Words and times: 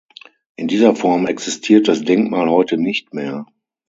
In 0.55 0.67
dieser 0.67 0.95
Form 0.95 1.27
existiert 1.27 1.87
das 1.87 2.01
Denkmal 2.03 2.49
heute 2.49 2.75
nicht 2.79 3.13
mehr. 3.13 3.45